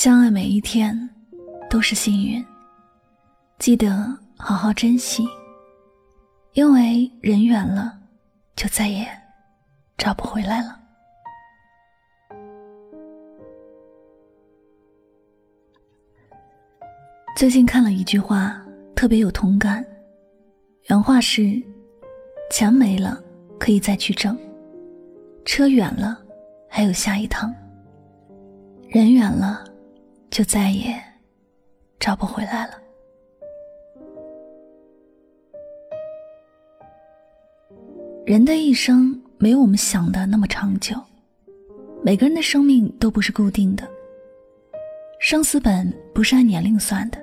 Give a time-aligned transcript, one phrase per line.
[0.00, 0.96] 相爱每一天
[1.68, 2.46] 都是幸运，
[3.58, 5.26] 记得好好珍惜，
[6.52, 7.98] 因为人远了，
[8.54, 9.04] 就再也
[9.96, 10.78] 找不回来了。
[17.36, 19.84] 最近看了一句话，特别有同感，
[20.86, 21.60] 原话是：
[22.52, 23.20] 钱没了
[23.58, 24.38] 可以再去挣，
[25.44, 26.22] 车远了
[26.68, 27.52] 还有下一趟，
[28.90, 29.64] 人远了。
[30.38, 30.94] 就再也
[31.98, 32.74] 找不回来了。
[38.24, 40.94] 人的一生没有我们想的那么长久，
[42.04, 43.82] 每个人的生命都不是固定的，
[45.18, 47.18] 生死本不是按年龄算的，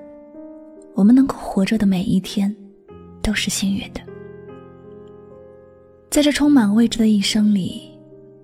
[0.93, 2.53] 我们能够活着的每一天
[3.21, 4.01] 都是幸运的。
[6.09, 7.97] 在这充满未知的一生里，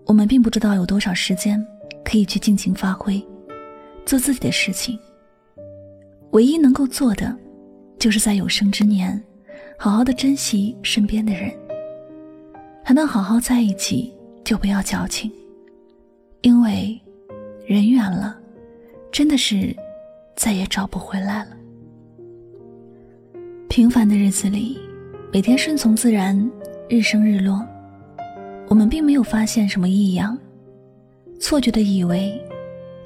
[0.06, 1.62] 我们并不知道有多少时间
[2.06, 3.22] 可以去尽情发挥。
[4.06, 4.98] 做自己的事情，
[6.32, 7.36] 唯一能够做的，
[7.98, 9.22] 就是在有生之年，
[9.78, 11.52] 好好的珍惜身边的人。
[12.84, 14.12] 还能好好在一起，
[14.44, 15.32] 就不要矫情，
[16.42, 17.00] 因为
[17.66, 18.38] 人远了，
[19.12, 19.74] 真的是
[20.36, 21.52] 再也找不回来了。
[23.70, 24.78] 平凡的日子里，
[25.32, 26.52] 每天顺从自然，
[26.90, 27.66] 日升日落，
[28.68, 30.38] 我们并没有发现什么异样，
[31.40, 32.38] 错觉的以为。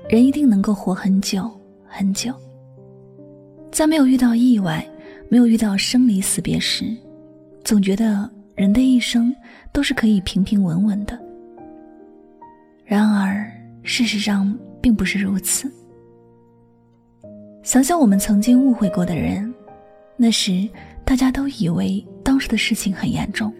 [0.08, 1.50] 人一定能够活很久
[1.88, 2.34] 很久。
[3.72, 4.86] 在没有遇到意外、
[5.30, 6.86] 没有遇到生离死别时，
[7.64, 9.36] 总觉得人的一生
[9.74, 11.20] 都是可以平平稳稳的。
[12.86, 13.52] 然而，
[13.82, 15.72] 事实上并不是如此。
[17.64, 19.52] 想想我们曾经误会过的人，
[20.16, 20.70] 那时
[21.04, 23.52] 大家都以为当时的事情很严重，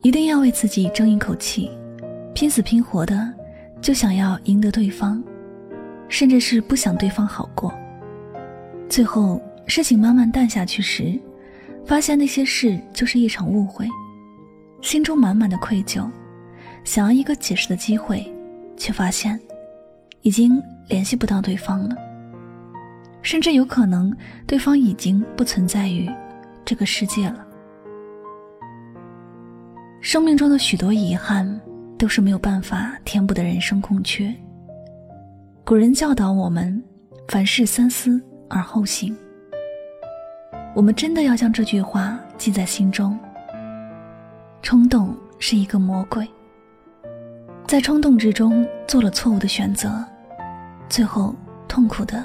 [0.00, 1.70] 一定要为自己争一口气，
[2.34, 3.30] 拼死拼活的
[3.82, 5.22] 就想要赢得对方。
[6.08, 7.72] 甚至是不想对方好过。
[8.88, 11.18] 最后事情慢慢淡下去时，
[11.86, 13.88] 发现那些事就是一场误会，
[14.80, 16.08] 心中满满的愧疚，
[16.84, 18.30] 想要一个解释的机会，
[18.76, 19.40] 却发现
[20.20, 21.96] 已经联系不到对方了，
[23.22, 24.14] 甚至有可能
[24.46, 26.10] 对方已经不存在于
[26.64, 27.46] 这个世界了。
[30.00, 31.60] 生命中的许多遗憾，
[31.96, 34.34] 都是没有办法填补的人生空缺。
[35.72, 36.84] 古人教导我们，
[37.28, 39.16] 凡事三思而后行。
[40.74, 43.18] 我们真的要将这句话记在心中。
[44.60, 46.28] 冲动是一个魔鬼，
[47.66, 50.04] 在冲动之中做了错误的选择，
[50.90, 51.34] 最后
[51.66, 52.22] 痛苦的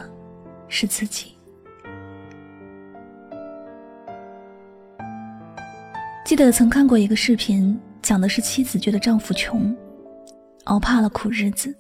[0.68, 1.32] 是自己。
[6.26, 9.74] 记得曾看过一个视频，讲的是妻子觉得丈夫穷，
[10.66, 11.74] 熬怕了苦日子。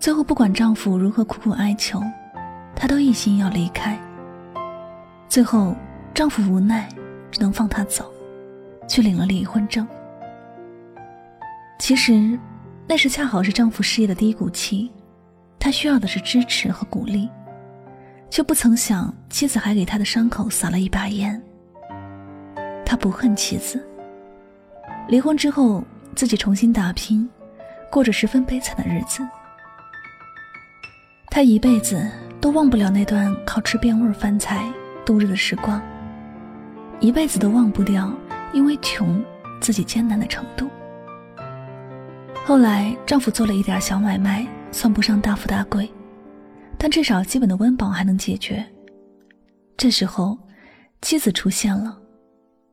[0.00, 2.02] 最后，不管丈夫如何苦苦哀求，
[2.74, 4.00] 她都一心要离开。
[5.28, 5.76] 最后，
[6.14, 6.88] 丈夫无奈，
[7.30, 8.10] 只能放她走，
[8.88, 9.86] 去领了离婚证。
[11.78, 12.38] 其实，
[12.88, 14.90] 那时恰好是丈夫事业的低谷期，
[15.58, 17.28] 他需要的是支持和鼓励，
[18.30, 21.40] 却不曾想妻子还给他的伤口撒了一把盐。
[22.86, 23.86] 他不恨妻子，
[25.08, 25.84] 离婚之后
[26.16, 27.28] 自己重新打拼，
[27.92, 29.22] 过着十分悲惨的日子。
[31.32, 32.10] 他一辈子
[32.40, 34.68] 都忘不了那段靠吃变味饭菜
[35.06, 35.80] 度日的时光，
[36.98, 38.12] 一辈子都忘不掉
[38.52, 39.24] 因为穷
[39.60, 40.68] 自己艰难的程度。
[42.44, 45.88] 后来丈夫做了一点小买卖，算不上大富大贵，
[46.76, 48.66] 但至少基本的温饱还能解决。
[49.76, 50.36] 这时候，
[51.00, 51.96] 妻子出现了，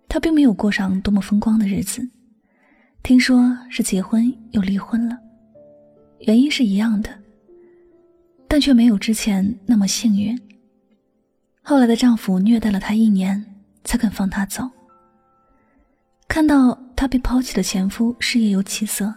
[0.10, 2.02] 他并没有过上多么风光的日子，
[3.04, 5.16] 听说是结婚又离婚了，
[6.22, 7.10] 原因是一样的。
[8.48, 10.40] 但却没有之前那么幸运。
[11.62, 13.44] 后来的丈夫虐待了她一年，
[13.84, 14.70] 才肯放她走。
[16.28, 19.14] 看到她被抛弃的前夫事业有起色，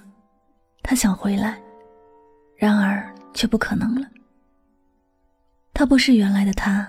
[0.83, 1.61] 她想回来，
[2.57, 4.07] 然而却不可能了。
[5.73, 6.87] 他不是原来的他，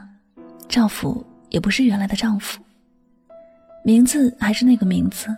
[0.68, 2.62] 丈夫也不是原来的丈夫，
[3.86, 5.34] 名字还是那个名字，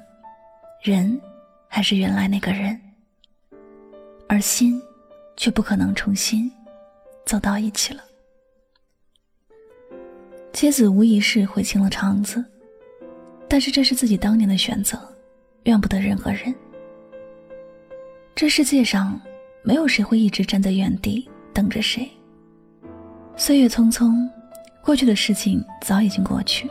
[0.81, 1.21] 人
[1.67, 2.79] 还是原来那个人，
[4.27, 4.81] 而心
[5.37, 6.51] 却不可能重新
[7.25, 8.01] 走到一起了。
[10.51, 12.43] 妻子无疑是悔青了肠子，
[13.47, 14.99] 但是这是自己当年的选择，
[15.63, 16.53] 怨不得任何人。
[18.35, 19.19] 这世界上
[19.63, 22.09] 没有谁会一直站在原地等着谁。
[23.35, 24.15] 岁月匆匆，
[24.83, 26.69] 过去的事情早已经过去。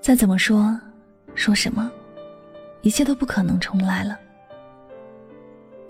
[0.00, 0.78] 再怎么说，
[1.34, 1.90] 说什么，
[2.82, 4.18] 一切都不可能重来了。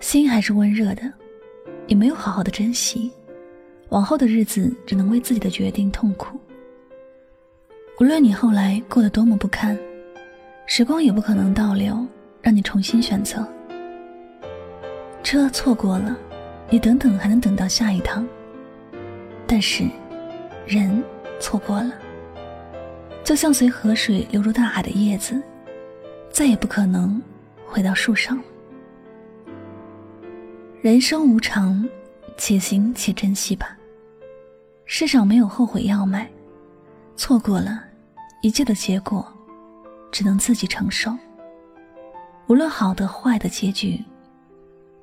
[0.00, 1.02] 心还是温热的，
[1.86, 3.12] 也没有好好的珍惜，
[3.92, 6.40] 往后的日子只能为自己的决定痛苦。
[8.00, 9.78] 无论你后来过得多么不堪，
[10.66, 12.06] 时光也不可能倒流，
[12.40, 13.46] 让你重新选择。
[15.22, 16.16] 车错过了，
[16.70, 18.26] 你等等还能等到下一趟。
[19.46, 19.84] 但是，
[20.66, 21.04] 人
[21.38, 21.92] 错过了，
[23.22, 25.40] 就像随河水流入大海的叶子，
[26.30, 27.20] 再也不可能
[27.66, 28.42] 回到树上。
[30.80, 31.86] 人生无常，
[32.38, 33.76] 且行且珍惜吧。
[34.94, 36.30] 世上没有后悔药卖，
[37.16, 37.82] 错过了。
[38.42, 39.26] 一切的结果，
[40.10, 41.16] 只能自己承受。
[42.46, 43.98] 无论好的坏的结局，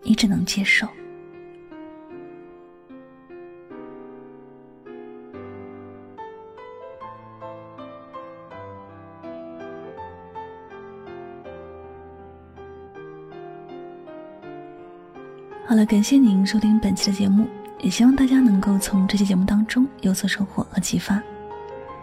[0.04, 0.88] 你只能接受。
[15.66, 17.48] 好了，感谢您收听本期的节目，
[17.80, 21.22] 也希望大家能够从这期节目当中有所收获和启发。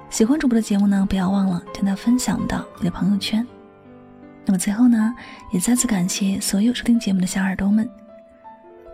[0.09, 3.47] 喜欢主播的节目呢，不要忘了将它分享到你的朋友圈。
[4.45, 5.15] 那么最后呢，
[5.53, 7.89] 也再次感谢所有收听节目的小耳朵们。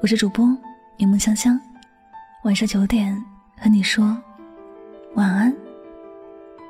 [0.00, 0.46] 我是主播
[0.96, 1.60] 柠檬香香，
[2.44, 3.22] 晚上九点
[3.60, 4.16] 和你说
[5.14, 5.54] 晚安，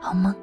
[0.01, 0.35] 好梦。